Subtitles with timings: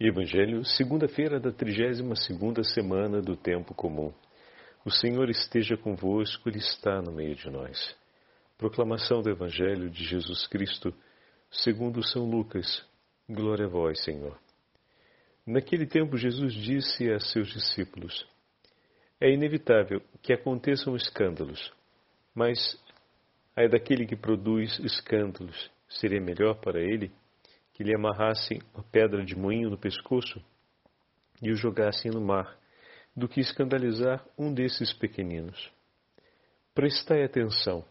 [0.00, 4.12] Evangelho, segunda-feira da 32ª semana do tempo comum.
[4.84, 7.96] O Senhor esteja convosco, Ele está no meio de nós.
[8.58, 10.92] Proclamação do Evangelho de Jesus Cristo,
[11.48, 12.84] segundo São Lucas.
[13.28, 14.36] Glória a vós, Senhor.
[15.46, 18.26] Naquele tempo Jesus disse a seus discípulos:
[19.20, 21.72] É inevitável que aconteçam escândalos,
[22.34, 22.76] mas
[23.54, 27.12] ai daquele que produz escândalos, seria melhor para ele
[27.74, 30.42] que lhe amarrassem uma pedra de moinho no pescoço
[31.42, 32.56] e o jogassem no mar,
[33.14, 35.70] do que escandalizar um desses pequeninos.
[36.72, 37.84] Prestai atenção.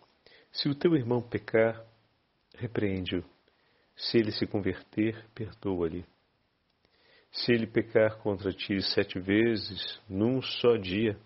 [0.51, 1.85] Se o teu irmão pecar,
[2.55, 3.23] repreende-o.
[3.95, 6.05] Se ele se converter, perdoa-lhe.
[7.31, 11.17] Se ele pecar contra ti sete vezes num só dia,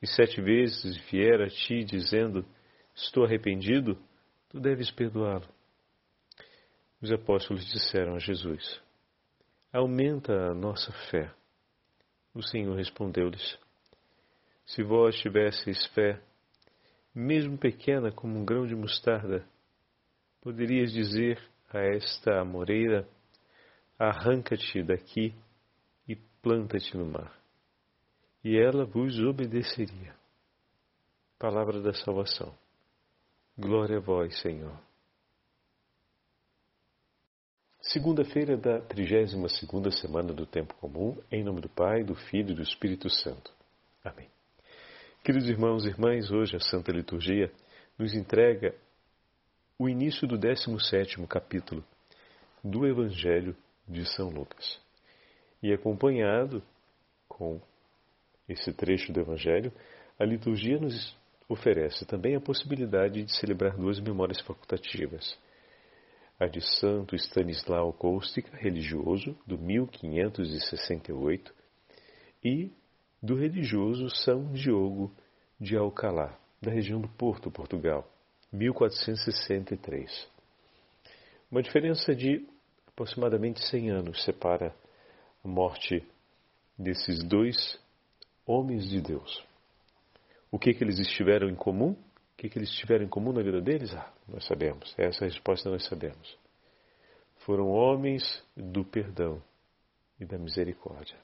[0.00, 2.44] e sete vezes vier a ti dizendo:
[2.94, 3.98] Estou arrependido,
[4.48, 5.57] tu deves perdoá-lo.
[7.00, 8.82] Os apóstolos disseram a Jesus:
[9.72, 11.32] Aumenta a nossa fé.
[12.34, 13.58] O Senhor respondeu-lhes:
[14.66, 16.20] Se vós tivesseis fé,
[17.14, 19.46] mesmo pequena como um grão de mostarda,
[20.40, 21.40] poderias dizer
[21.72, 23.08] a esta amoreira:
[23.96, 25.32] Arranca-te daqui
[26.08, 27.38] e planta-te no mar.
[28.42, 30.16] E ela vos obedeceria.
[31.38, 32.52] Palavra da salvação.
[33.56, 34.87] Glória a vós, Senhor.
[37.90, 42.60] Segunda-feira da 32ª semana do Tempo Comum, em nome do Pai, do Filho e do
[42.60, 43.50] Espírito Santo.
[44.04, 44.28] Amém.
[45.24, 47.50] Queridos irmãos e irmãs, hoje a Santa Liturgia
[47.98, 48.74] nos entrega
[49.78, 51.82] o início do 17º capítulo
[52.62, 53.56] do Evangelho
[53.88, 54.78] de São Lucas.
[55.62, 56.62] E acompanhado
[57.26, 57.58] com
[58.46, 59.72] esse trecho do Evangelho,
[60.18, 61.16] a liturgia nos
[61.48, 65.38] oferece também a possibilidade de celebrar duas memórias facultativas
[66.38, 71.52] a de Santo Stanislau Kostka, religioso, do 1568,
[72.44, 72.70] e
[73.20, 75.12] do religioso São Diogo
[75.60, 78.08] de Alcalá, da região do Porto, Portugal,
[78.52, 80.28] 1463.
[81.50, 82.46] Uma diferença de
[82.86, 84.72] aproximadamente 100 anos separa
[85.44, 86.06] a morte
[86.78, 87.80] desses dois
[88.46, 89.44] homens de Deus.
[90.50, 91.96] O que, que eles estiveram em comum?
[92.38, 93.92] O que, que eles tiveram em comum na vida deles?
[93.92, 94.94] Ah, nós sabemos.
[94.96, 96.38] Essa resposta nós sabemos.
[97.38, 98.22] Foram homens
[98.56, 99.42] do perdão
[100.20, 101.18] e da misericórdia.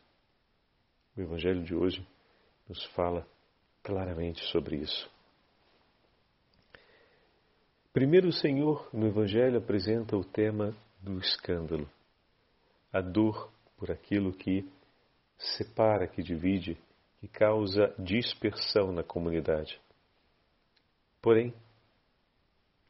[1.17, 2.05] O Evangelho de hoje
[2.69, 3.25] nos fala
[3.81, 5.09] claramente sobre isso.
[7.93, 11.89] Primeiro, o Senhor no Evangelho apresenta o tema do escândalo,
[12.93, 14.69] a dor por aquilo que
[15.39, 16.77] separa, que divide,
[17.21, 19.81] que causa dispersão na comunidade.
[21.25, 21.55] Porém,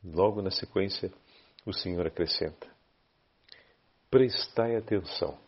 [0.04, 1.08] logo na sequência,
[1.64, 2.66] o Senhor acrescenta:
[4.10, 5.38] prestai atenção.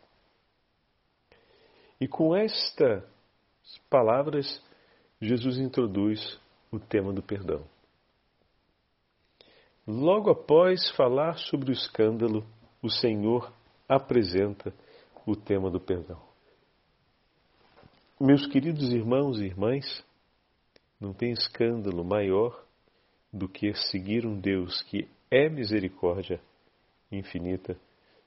[2.01, 3.03] E com estas
[3.91, 4.63] palavras,
[5.21, 6.39] Jesus introduz
[6.71, 7.67] o tema do perdão.
[9.85, 12.47] Logo após falar sobre o escândalo,
[12.81, 13.53] o Senhor
[13.89, 14.73] apresenta
[15.27, 16.23] o tema do perdão.
[18.21, 20.05] Meus queridos irmãos e irmãs,
[21.01, 22.65] não tem escândalo maior
[23.37, 26.41] do que seguir um Deus que é misericórdia
[27.11, 27.79] infinita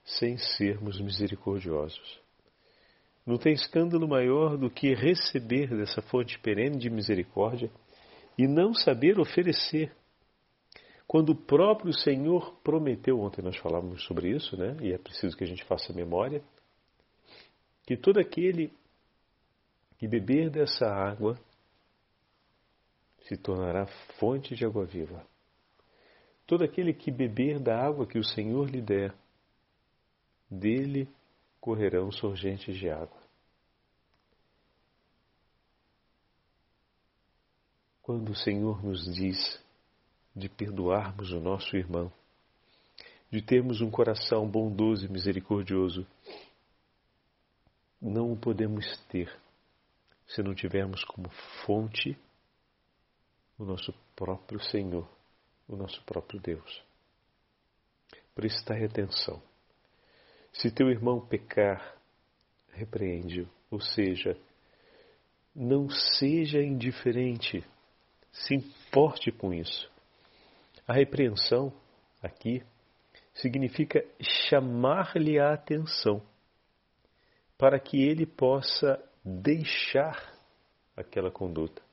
[0.04, 2.20] sem sermos misericordiosos.
[3.26, 7.70] Não tem escândalo maior do que receber dessa fonte perene de misericórdia
[8.38, 9.92] e não saber oferecer.
[11.06, 14.78] Quando o próprio Senhor prometeu, ontem nós falávamos sobre isso, né?
[14.82, 16.42] E é preciso que a gente faça memória,
[17.86, 18.72] que todo aquele
[19.98, 21.38] que beber dessa água
[23.30, 23.86] se tornará
[24.18, 25.24] fonte de água viva.
[26.48, 29.14] Todo aquele que beber da água que o Senhor lhe der,
[30.50, 31.08] dele
[31.62, 33.22] correrão sorgentes de água.
[38.02, 39.64] Quando o Senhor nos diz
[40.36, 42.12] de perdoarmos o nosso irmão,
[43.30, 46.08] de termos um coração bondoso e misericordioso,
[48.02, 49.32] não o podemos ter
[50.26, 51.30] se não tivermos como
[51.64, 52.18] fonte
[53.60, 55.08] o nosso próprio Senhor,
[55.68, 56.82] o nosso próprio Deus.
[58.34, 59.42] Prestai atenção.
[60.54, 61.98] Se teu irmão pecar,
[62.72, 64.38] repreende-o, ou seja,
[65.54, 67.64] não seja indiferente,
[68.32, 69.92] se importe com isso.
[70.88, 71.74] A repreensão
[72.24, 72.64] aqui
[73.34, 76.22] significa chamar-lhe a atenção
[77.58, 80.34] para que ele possa deixar
[80.96, 81.89] aquela conduta.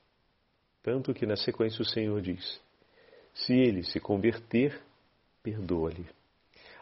[0.86, 2.62] Tanto que na sequência o Senhor diz:
[3.34, 4.80] se ele se converter,
[5.42, 6.06] perdoa-lhe.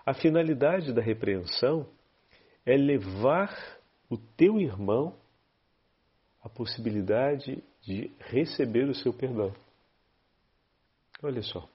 [0.04, 1.88] A finalidade da repreensão
[2.66, 3.80] é levar
[4.10, 5.16] o teu irmão
[6.42, 9.54] à possibilidade de receber o seu perdão.
[11.22, 11.66] Olha só.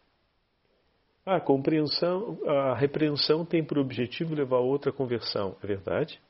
[1.26, 6.22] A compreensão, a repreensão tem por objetivo levar a outra conversão, é verdade?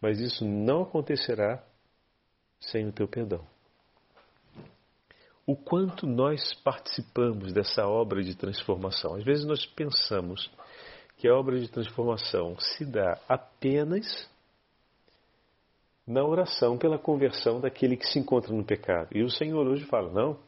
[0.00, 1.62] Mas isso não acontecerá
[2.58, 3.46] sem o teu perdão.
[5.48, 9.14] O quanto nós participamos dessa obra de transformação.
[9.14, 10.50] Às vezes nós pensamos
[11.16, 14.30] que a obra de transformação se dá apenas
[16.06, 19.08] na oração pela conversão daquele que se encontra no pecado.
[19.16, 20.38] E o Senhor hoje fala: não,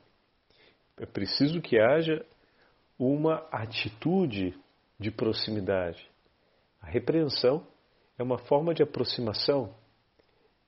[0.99, 2.23] é preciso que haja
[2.99, 4.55] uma atitude
[4.99, 6.07] de proximidade.
[6.79, 7.67] A repreensão
[8.19, 9.75] é uma forma de aproximação.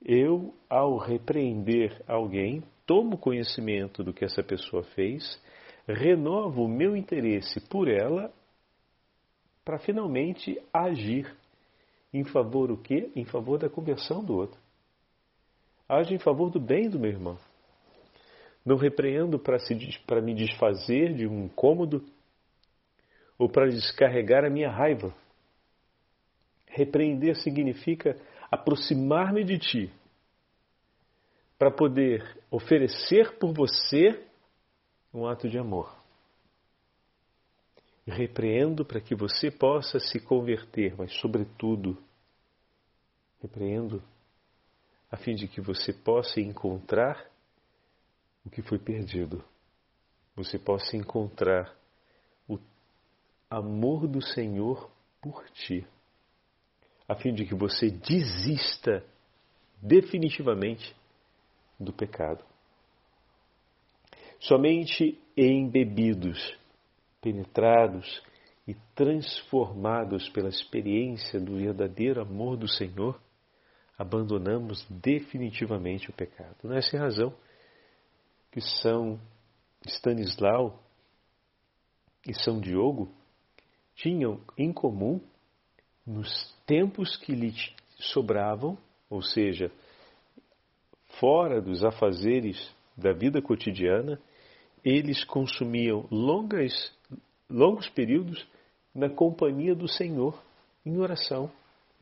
[0.05, 5.41] Eu, ao repreender alguém, tomo conhecimento do que essa pessoa fez,
[5.87, 8.33] renovo o meu interesse por ela
[9.63, 11.33] para finalmente agir
[12.13, 13.09] em favor o quê?
[13.15, 14.59] Em favor da conversão do outro.
[15.87, 17.37] Age em favor do bem do meu irmão.
[18.65, 22.03] Não repreendo para me desfazer de um incômodo
[23.37, 25.13] ou para descarregar a minha raiva.
[26.67, 28.15] Repreender significa
[28.53, 29.93] aproximar-me de ti
[31.57, 34.27] para poder oferecer por você
[35.13, 35.95] um ato de amor.
[38.05, 41.97] Repreendo para que você possa se converter, mas, sobretudo,
[43.41, 44.03] repreendo
[45.09, 47.25] a fim de que você possa encontrar
[48.45, 49.43] o que foi perdido.
[50.35, 51.75] Você possa encontrar
[53.49, 54.89] amor do Senhor
[55.21, 55.87] por ti,
[57.13, 59.03] a fim de que você desista
[59.81, 60.95] definitivamente
[61.79, 62.43] do pecado.
[64.39, 66.57] Somente embebidos,
[67.21, 68.21] penetrados
[68.67, 73.19] e transformados pela experiência do verdadeiro amor do Senhor,
[73.97, 76.57] abandonamos definitivamente o pecado.
[76.63, 77.33] Nessa razão
[78.51, 79.19] que São
[79.85, 80.83] Stanislau
[82.27, 83.13] e São Diogo
[83.95, 85.21] tinham em comum
[86.05, 87.53] nos tempos que lhe
[87.97, 88.77] sobravam,
[89.09, 89.71] ou seja,
[91.19, 94.19] fora dos afazeres da vida cotidiana,
[94.83, 96.91] eles consumiam longas,
[97.49, 98.45] longos períodos
[98.93, 100.37] na companhia do Senhor,
[100.85, 101.49] em oração,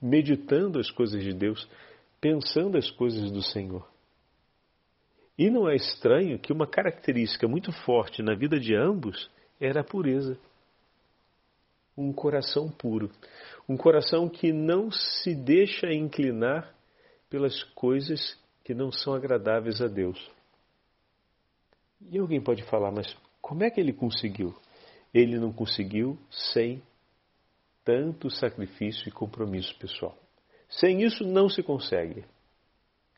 [0.01, 1.67] meditando as coisas de Deus,
[2.19, 3.87] pensando as coisas do Senhor.
[5.37, 9.83] E não é estranho que uma característica muito forte na vida de ambos era a
[9.83, 10.37] pureza
[12.01, 13.11] um coração puro,
[13.67, 16.73] um coração que não se deixa inclinar
[17.29, 20.19] pelas coisas que não são agradáveis a Deus.
[22.09, 24.55] E alguém pode falar, mas como é que ele conseguiu?
[25.13, 26.81] Ele não conseguiu sem
[27.83, 30.17] tanto sacrifício e compromisso pessoal.
[30.69, 32.23] Sem isso não se consegue.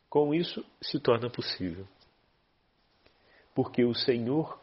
[0.09, 1.87] Com isso se torna possível.
[3.53, 4.59] Porque o Senhor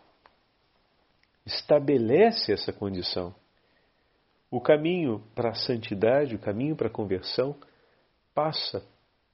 [1.46, 3.34] estabelece essa condição.
[4.50, 7.56] O caminho para a santidade, o caminho para a conversão,
[8.34, 8.84] passa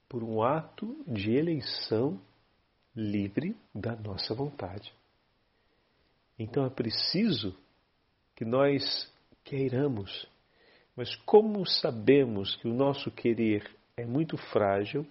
[0.08, 2.20] por um ato de eleição
[2.94, 4.92] livre da nossa vontade.
[6.38, 7.56] Então é preciso
[8.34, 9.10] que nós
[9.42, 10.28] queiramos,
[10.94, 15.06] mas como sabemos que o nosso querer é muito frágil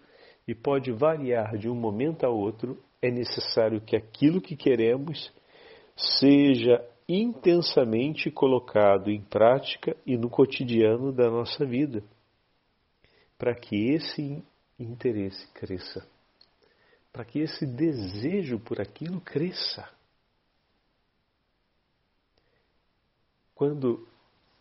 [0.48, 5.34] e pode variar de um momento a outro, é necessário que aquilo que queremos
[5.96, 12.04] seja intensamente colocado em prática e no cotidiano da nossa vida,
[13.38, 14.44] para que esse
[14.80, 16.08] interesse cresça,
[17.14, 19.88] para que esse desejo por aquilo cresça.
[23.54, 24.08] Quando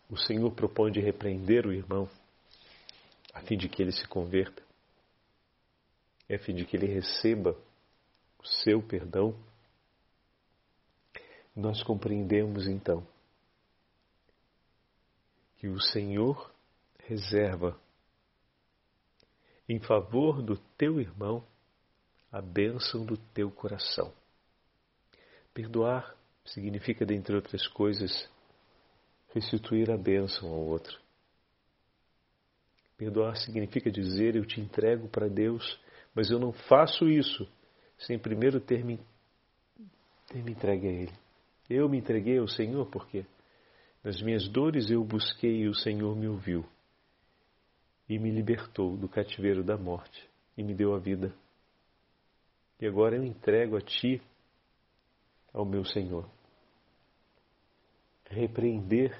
[0.09, 2.09] o Senhor propõe de repreender o irmão,
[3.33, 4.63] a fim de que ele se converta,
[6.29, 7.57] a fim de que ele receba
[8.39, 9.35] o seu perdão,
[11.55, 13.07] nós compreendemos então
[15.57, 16.51] que o Senhor
[16.99, 17.79] reserva
[19.67, 21.45] em favor do teu irmão
[22.31, 24.13] a bênção do teu coração.
[25.53, 28.29] Perdoar significa, dentre outras coisas,
[29.33, 30.99] restituir a bênção ao outro.
[32.97, 35.79] Perdoar significa dizer: Eu te entrego para Deus,
[36.13, 37.47] mas eu não faço isso
[37.97, 38.99] sem primeiro ter me,
[40.27, 41.24] ter me entregue a Ele.
[41.69, 43.25] Eu me entreguei ao Senhor porque
[44.03, 46.63] nas minhas dores eu busquei e o Senhor me ouviu
[48.07, 51.33] e me libertou do cativeiro da morte e me deu a vida.
[52.79, 54.21] E agora eu entrego a Ti,
[55.51, 56.29] ao meu Senhor.
[58.29, 59.19] Repreender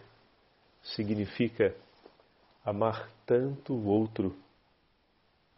[0.83, 1.75] significa
[2.63, 4.35] amar tanto o outro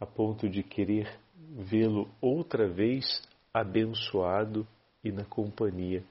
[0.00, 4.66] a ponto de querer vê-lo outra vez abençoado
[5.02, 6.02] e na companhia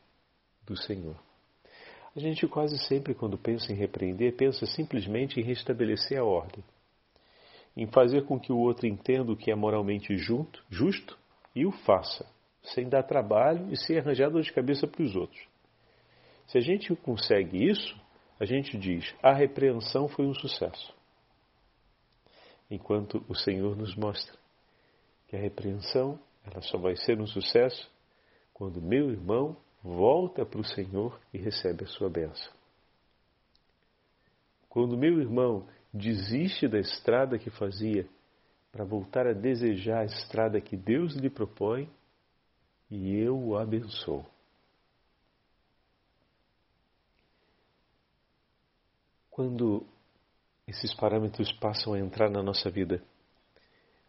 [0.68, 1.16] do Senhor.
[2.16, 6.64] A gente quase sempre, quando pensa em repreender, pensa simplesmente em restabelecer a ordem,
[7.76, 11.18] em fazer com que o outro entenda o que é moralmente junto, justo
[11.56, 12.26] e o faça,
[12.64, 15.42] sem dar trabalho e sem arranjar dor de cabeça para os outros.
[16.48, 17.96] Se a gente consegue isso,
[18.40, 20.94] a gente diz: a repreensão foi um sucesso.
[22.70, 24.36] Enquanto o Senhor nos mostra
[25.28, 27.90] que a repreensão ela só vai ser um sucesso
[28.54, 32.52] quando meu irmão volta para o Senhor e recebe a sua bênção.
[34.70, 38.08] Quando meu irmão desiste da estrada que fazia
[38.72, 41.90] para voltar a desejar a estrada que Deus lhe propõe
[42.90, 44.26] e eu o abençoo.
[49.32, 49.86] Quando
[50.68, 53.02] esses parâmetros passam a entrar na nossa vida,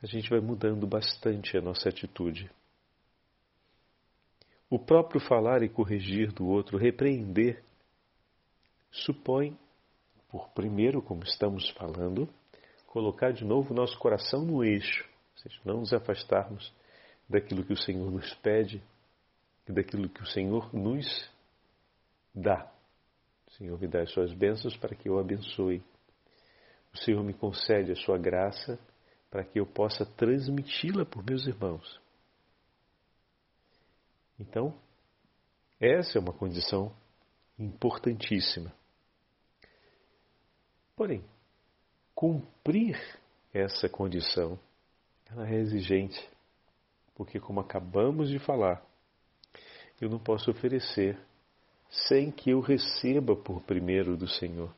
[0.02, 2.50] a gente vai mudando bastante a nossa atitude.
[4.70, 7.62] O próprio falar e corrigir do outro, repreender,
[8.90, 9.56] supõe,
[10.28, 12.28] por primeiro, como estamos falando,
[12.86, 16.72] colocar de novo nosso coração no eixo, ou seja, não nos afastarmos
[17.28, 18.82] daquilo que o Senhor nos pede
[19.66, 21.30] e daquilo que o Senhor nos
[22.34, 22.70] dá.
[23.46, 25.82] O Senhor me dá as suas bênçãos para que eu abençoe.
[26.92, 28.78] O Senhor me concede a sua graça
[29.30, 32.00] para que eu possa transmiti-la por meus irmãos.
[34.38, 34.78] Então,
[35.80, 36.94] essa é uma condição
[37.58, 38.72] importantíssima.
[40.96, 41.24] Porém,
[42.14, 42.98] cumprir
[43.52, 44.58] essa condição
[45.30, 46.26] ela é exigente,
[47.14, 48.82] porque como acabamos de falar,
[50.00, 51.18] eu não posso oferecer
[51.90, 54.74] sem que eu receba por primeiro do Senhor.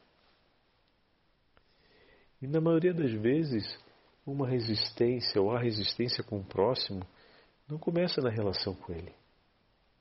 [2.43, 3.79] E na maioria das vezes,
[4.27, 7.07] uma resistência ou a resistência com o próximo
[7.69, 9.20] não começa na relação com ele.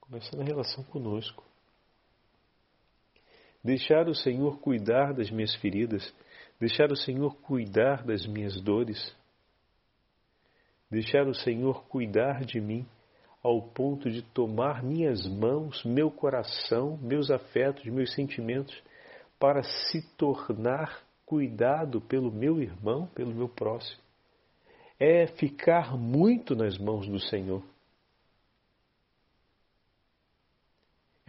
[0.09, 1.43] Começa na relação conosco.
[3.63, 6.11] Deixar o Senhor cuidar das minhas feridas,
[6.59, 9.15] deixar o Senhor cuidar das minhas dores,
[10.89, 12.87] deixar o Senhor cuidar de mim
[13.43, 18.75] ao ponto de tomar minhas mãos, meu coração, meus afetos, meus sentimentos,
[19.37, 24.01] para se tornar cuidado pelo meu irmão, pelo meu próximo.
[24.99, 27.63] É ficar muito nas mãos do Senhor.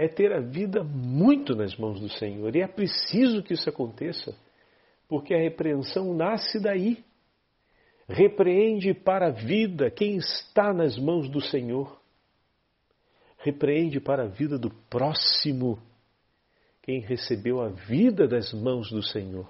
[0.01, 2.57] É ter a vida muito nas mãos do Senhor.
[2.57, 4.35] E é preciso que isso aconteça,
[5.07, 7.05] porque a repreensão nasce daí.
[8.09, 12.01] Repreende para a vida quem está nas mãos do Senhor.
[13.41, 15.79] Repreende para a vida do próximo
[16.81, 19.47] quem recebeu a vida das mãos do Senhor.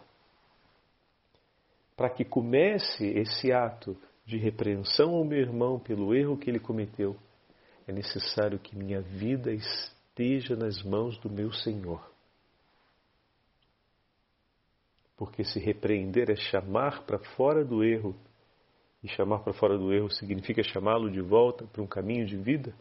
[1.97, 7.17] Para que comece esse ato de repreensão ao meu irmão pelo erro que ele cometeu,
[7.87, 12.07] é necessário que minha vida esteja esteja nas mãos do meu Senhor.
[15.17, 18.15] Porque se repreender é chamar para fora do erro,
[19.03, 22.75] e chamar para fora do erro significa chamá-lo de volta para um caminho de vida,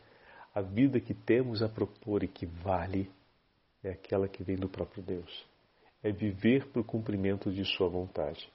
[0.53, 3.09] a vida que temos a propor e que vale
[3.81, 5.47] é aquela que vem do próprio Deus.
[6.03, 8.51] É viver para o cumprimento de Sua vontade.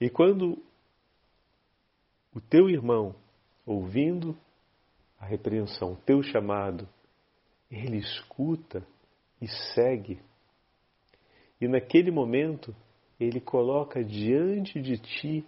[0.00, 0.62] E quando
[2.32, 3.16] o teu irmão,
[3.66, 4.36] ouvindo
[5.18, 6.88] a repreensão, teu chamado,
[7.70, 8.86] ele escuta
[9.40, 10.20] e segue.
[11.60, 12.74] E naquele momento,
[13.18, 15.44] ele coloca diante de ti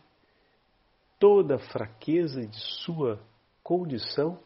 [1.19, 3.21] toda a fraqueza de sua
[3.63, 4.39] condição.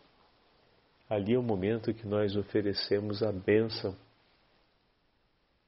[1.08, 3.96] Ali é o momento que nós oferecemos a bênção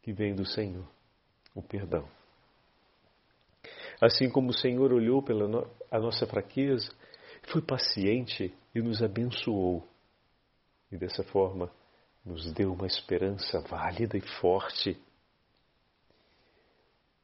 [0.03, 0.87] que vem do Senhor,
[1.55, 2.09] o perdão.
[4.01, 6.93] Assim como o Senhor olhou pela no a nossa fraqueza,
[7.47, 9.87] foi paciente e nos abençoou.
[10.91, 11.71] E dessa forma
[12.25, 14.99] nos deu uma esperança válida e forte.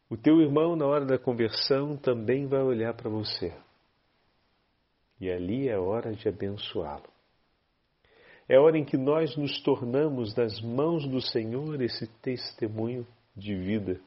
[0.09, 3.53] O teu irmão, na hora da conversão, também vai olhar para você.
[5.21, 7.11] E ali é hora de abençoá-lo.
[8.49, 14.01] É hora em que nós nos tornamos nas mãos do Senhor esse testemunho de vida,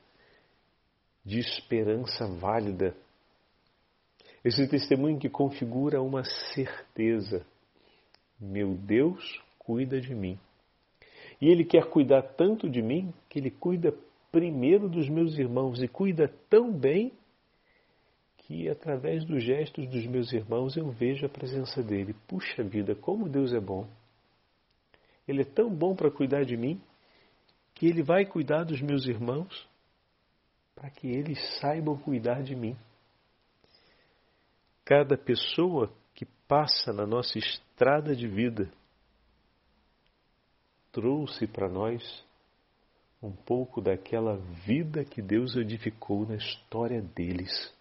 [1.26, 2.96] de esperança válida
[4.46, 6.24] esse testemunho que configura uma
[6.54, 7.44] certeza.
[8.40, 10.38] Meu Deus cuida de mim.
[11.42, 13.92] E Ele quer cuidar tanto de mim que Ele cuida
[14.32, 17.12] primeiro dos meus irmãos e cuida tão bem
[18.38, 22.16] que através dos gestos dos meus irmãos eu vejo a presença dele.
[22.28, 23.88] Puxa vida, como Deus é bom.
[25.28, 26.80] Ele é tão bom para cuidar de mim
[27.74, 29.68] que ele vai cuidar dos meus irmãos
[30.76, 32.78] para que eles saibam cuidar de mim.
[34.86, 38.72] Cada pessoa que passa na nossa estrada de vida
[40.92, 42.24] trouxe para nós
[43.22, 47.74] um pouco daquela vida que Deus edificou na história deles.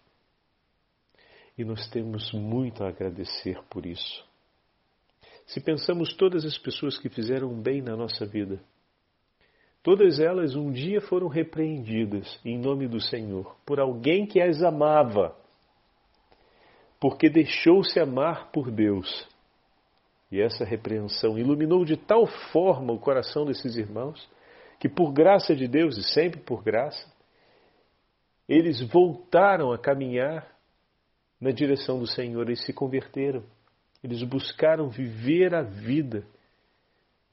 [1.55, 4.25] E nós temos muito a agradecer por isso.
[5.45, 8.59] Se pensamos todas as pessoas que fizeram bem na nossa vida,
[9.83, 15.37] todas elas um dia foram repreendidas em nome do Senhor por alguém que as amava,
[16.99, 19.27] porque deixou-se amar por Deus.
[20.31, 24.27] E essa repreensão iluminou de tal forma o coração desses irmãos
[24.79, 27.13] que, por graça de Deus e sempre por graça,
[28.47, 30.55] eles voltaram a caminhar
[31.39, 33.43] na direção do Senhor e se converteram.
[34.03, 36.25] Eles buscaram viver a vida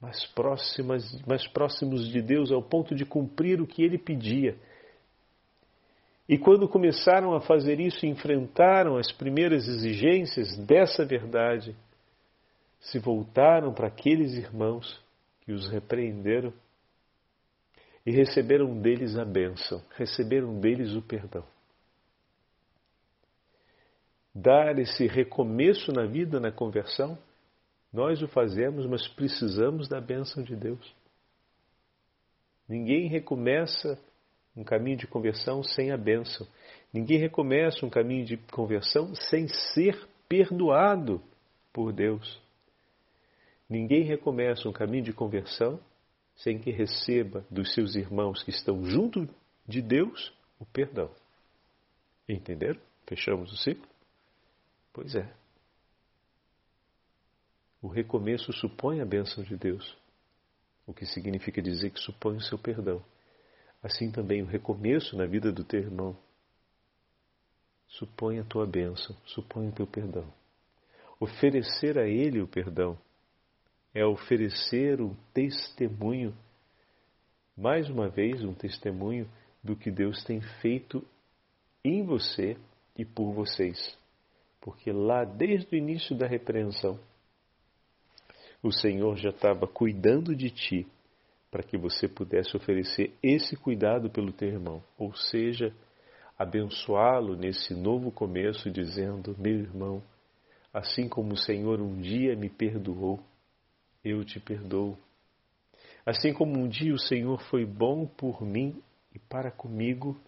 [0.01, 4.57] mais próximas, mais próximos de Deus ao ponto de cumprir o que ele pedia.
[6.27, 11.75] E quando começaram a fazer isso enfrentaram as primeiras exigências dessa verdade,
[12.79, 15.01] se voltaram para aqueles irmãos
[15.41, 16.53] que os repreenderam
[18.05, 21.45] e receberam deles a bênção, receberam deles o perdão
[24.33, 27.17] dar esse recomeço na vida, na conversão,
[27.91, 30.95] nós o fazemos, mas precisamos da bênção de Deus.
[32.67, 33.99] Ninguém recomeça
[34.55, 36.47] um caminho de conversão sem a bênção.
[36.93, 41.21] Ninguém recomeça um caminho de conversão sem ser perdoado
[41.71, 42.41] por Deus.
[43.67, 45.79] Ninguém recomeça um caminho de conversão
[46.35, 49.27] sem que receba dos seus irmãos que estão junto
[49.67, 51.09] de Deus o perdão.
[52.27, 52.79] Entenderam?
[53.07, 53.87] Fechamos o ciclo?
[54.91, 55.31] Pois é.
[57.81, 59.97] O recomeço supõe a bênção de Deus,
[60.87, 63.03] o que significa dizer que supõe o seu perdão.
[63.83, 66.17] Assim também o recomeço na vida do teu irmão
[67.85, 70.25] supõe a tua bênção, supõe o teu perdão.
[71.19, 72.97] Oferecer a ele o perdão
[73.93, 76.33] é oferecer um testemunho,
[77.55, 79.29] mais uma vez, um testemunho
[79.63, 81.05] do que Deus tem feito
[81.83, 82.57] em você
[82.97, 83.97] e por vocês.
[84.59, 86.97] Porque lá, desde o início da repreensão,
[88.63, 90.87] o Senhor já estava cuidando de ti
[91.53, 95.71] para que você pudesse oferecer esse cuidado pelo teu irmão, ou seja,
[96.35, 100.01] abençoá-lo nesse novo começo, dizendo: Meu irmão,
[100.73, 103.19] assim como o Senhor um dia me perdoou,
[104.03, 104.97] eu te perdoo.
[106.03, 108.81] Assim como um dia o Senhor foi bom por mim
[109.13, 110.19] e para comigo,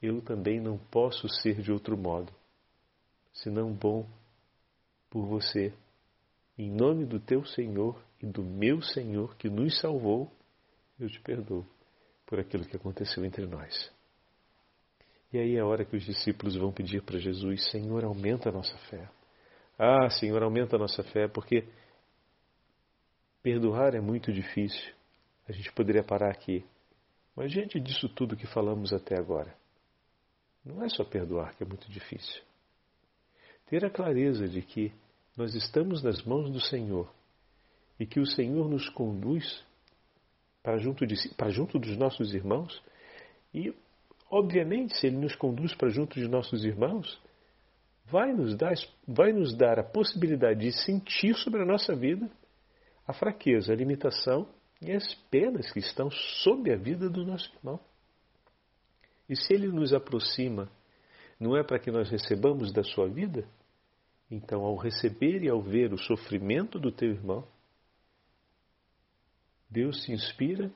[0.00, 2.32] eu também não posso ser de outro modo
[3.32, 4.06] senão bom
[5.10, 5.72] por você.
[6.60, 10.30] Em nome do teu Senhor e do meu Senhor que nos salvou,
[10.98, 11.66] eu te perdoo
[12.26, 13.90] por aquilo que aconteceu entre nós.
[15.32, 18.52] E aí é a hora que os discípulos vão pedir para Jesus: Senhor, aumenta a
[18.52, 19.08] nossa fé.
[19.78, 21.66] Ah, Senhor, aumenta a nossa fé, porque
[23.42, 24.92] perdoar é muito difícil.
[25.48, 26.62] A gente poderia parar aqui.
[27.34, 29.56] Mas diante disso tudo que falamos até agora,
[30.62, 32.42] não é só perdoar que é muito difícil
[33.70, 34.92] ter a clareza de que
[35.40, 37.10] nós estamos nas mãos do Senhor.
[37.98, 39.64] E que o Senhor nos conduz
[40.62, 42.82] para junto, de, para junto dos nossos irmãos.
[43.54, 43.74] E,
[44.30, 47.18] obviamente, se Ele nos conduz para junto de nossos irmãos,
[48.04, 48.74] vai nos dar,
[49.08, 52.30] vai nos dar a possibilidade de sentir sobre a nossa vida
[53.06, 54.46] a fraqueza, a limitação
[54.80, 56.10] e as penas que estão
[56.44, 57.80] sob a vida do nosso irmão.
[59.28, 60.70] E se Ele nos aproxima,
[61.40, 63.48] não é para que nós recebamos da sua vida,
[64.30, 67.44] então, ao receber e ao ver o sofrimento do teu irmão,
[69.68, 70.70] Deus se inspira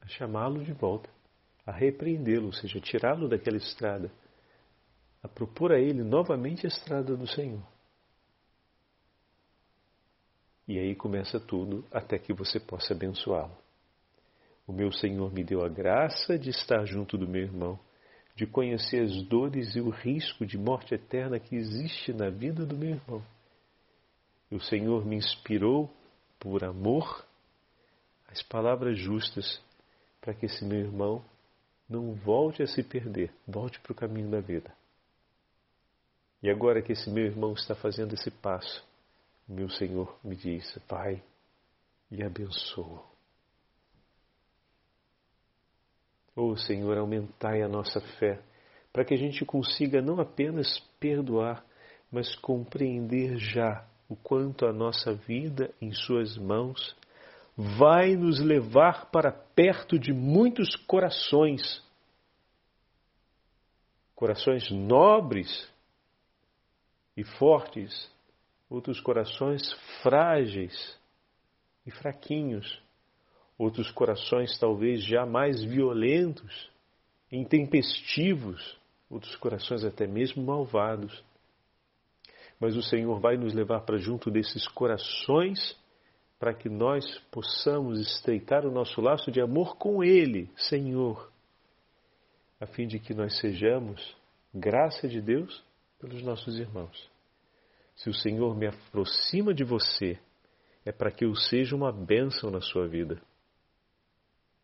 [0.00, 1.10] a chamá-lo de volta,
[1.66, 4.10] a repreendê-lo, ou seja, tirá-lo daquela estrada,
[5.22, 7.62] a propor a ele novamente a estrada do Senhor.
[10.66, 13.56] E aí começa tudo até que você possa abençoá-lo.
[14.66, 17.78] O meu Senhor me deu a graça de estar junto do meu irmão
[18.34, 22.76] de conhecer as dores e o risco de morte eterna que existe na vida do
[22.76, 23.22] meu irmão.
[24.50, 25.90] E o Senhor me inspirou,
[26.38, 27.24] por amor,
[28.28, 29.62] as palavras justas
[30.20, 31.24] para que esse meu irmão
[31.88, 34.72] não volte a se perder, volte para o caminho da vida.
[36.42, 38.84] E agora que esse meu irmão está fazendo esse passo,
[39.46, 41.22] meu Senhor me diz: vai
[42.10, 43.11] e abençoa.
[46.34, 48.40] Oh Senhor, aumentai a nossa fé,
[48.92, 51.64] para que a gente consiga não apenas perdoar,
[52.10, 56.96] mas compreender já o quanto a nossa vida em Suas mãos
[57.56, 61.82] vai nos levar para perto de muitos corações
[64.22, 65.68] corações nobres
[67.16, 68.10] e fortes,
[68.70, 69.62] outros corações
[70.02, 70.98] frágeis
[71.84, 72.81] e fraquinhos,
[73.58, 76.70] outros corações talvez já mais violentos,
[77.30, 81.22] intempestivos, outros corações até mesmo malvados.
[82.58, 85.76] Mas o Senhor vai nos levar para junto desses corações
[86.38, 91.30] para que nós possamos estreitar o nosso laço de amor com Ele, Senhor,
[92.60, 94.16] a fim de que nós sejamos
[94.52, 95.62] graça de Deus
[96.00, 97.08] pelos nossos irmãos.
[97.94, 100.18] Se o Senhor me aproxima de você,
[100.84, 103.22] é para que eu seja uma bênção na sua vida.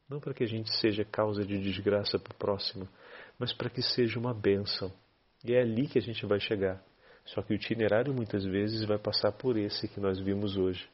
[0.09, 2.89] Não para que a gente seja causa de desgraça para o próximo,
[3.39, 4.91] mas para que seja uma bênção.
[5.45, 6.83] E é ali que a gente vai chegar.
[7.27, 10.89] Só que o itinerário muitas vezes vai passar por esse que nós vimos hoje.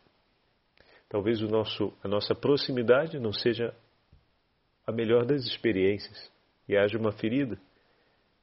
[1.09, 3.73] Talvez o nosso, a nossa proximidade não seja
[4.85, 6.31] a melhor das experiências
[6.69, 7.57] e haja uma ferida.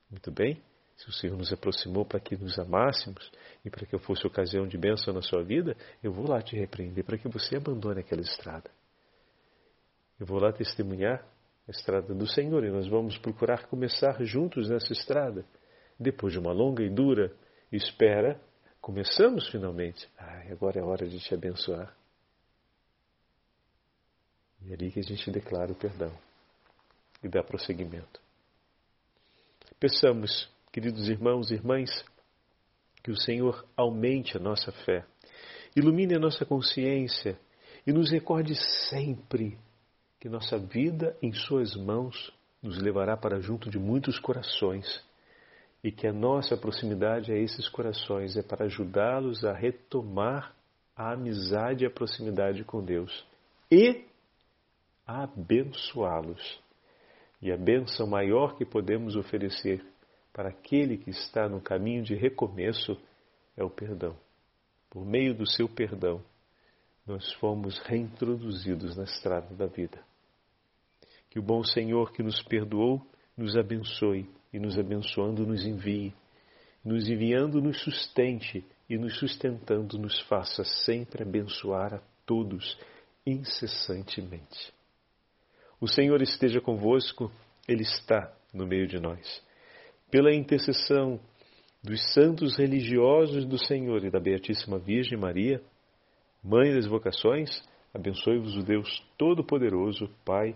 [0.10, 0.62] Muito bem,
[0.96, 3.30] se o Senhor nos aproximou para que nos amássemos
[3.66, 6.56] e para que eu fosse ocasião de bênção na sua vida, eu vou lá te
[6.56, 8.72] repreender para que você abandone aquela estrada.
[10.22, 11.26] Eu vou lá testemunhar
[11.68, 15.44] a estrada do Senhor e nós vamos procurar começar juntos nessa estrada.
[16.00, 17.36] Depois de uma longa e dura
[17.72, 18.40] espera,
[18.80, 20.08] começamos finalmente.
[20.20, 21.98] Ai, agora é hora de te abençoar.
[24.62, 26.16] E é ali que a gente declara o perdão
[27.24, 28.22] e dá prosseguimento.
[29.80, 31.90] Peçamos, queridos irmãos e irmãs,
[33.02, 35.04] que o Senhor aumente a nossa fé,
[35.76, 37.40] ilumine a nossa consciência
[37.88, 38.54] e nos recorde
[38.88, 39.58] sempre
[40.22, 42.32] que nossa vida em Suas mãos
[42.62, 45.04] nos levará para junto de muitos corações
[45.84, 50.56] e que a nossa proximidade a esses corações é para ajudá-los a retomar
[50.96, 53.26] a amizade e a proximidade com Deus
[53.72, 54.06] e
[55.08, 56.62] abençoá-los.
[57.42, 59.84] E a bênção maior que podemos oferecer
[60.32, 62.96] para aquele que está no caminho de recomeço
[63.58, 64.16] é o perdão.
[64.88, 66.24] Por meio do seu perdão,
[67.08, 70.11] nós fomos reintroduzidos na estrada da vida.
[71.32, 73.02] Que o bom Senhor que nos perdoou
[73.36, 76.14] nos abençoe e, nos abençoando, nos envie,
[76.84, 82.78] nos enviando, nos sustente e nos sustentando, nos faça sempre abençoar a todos
[83.26, 84.74] incessantemente.
[85.80, 87.32] O Senhor esteja convosco,
[87.68, 89.42] Ele está no meio de nós.
[90.12, 91.20] Pela intercessão
[91.82, 95.62] dos santos religiosos do Senhor e da Beatíssima Virgem Maria,
[96.44, 97.50] Mãe das vocações,
[97.94, 100.56] abençoe-vos o Deus Todo-Poderoso, Pai,